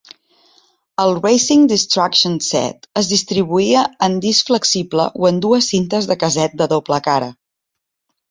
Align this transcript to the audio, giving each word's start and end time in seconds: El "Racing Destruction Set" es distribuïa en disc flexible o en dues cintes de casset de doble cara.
El 1.01 1.11
"Racing 1.23 1.65
Destruction 1.71 2.37
Set" 2.45 2.87
es 3.01 3.09
distribuïa 3.11 3.83
en 4.07 4.17
disc 4.23 4.49
flexible 4.51 5.05
o 5.25 5.29
en 5.31 5.37
dues 5.47 5.67
cintes 5.75 6.07
de 6.13 6.17
casset 6.25 6.57
de 6.63 6.69
doble 6.75 6.99
cara. 7.09 7.29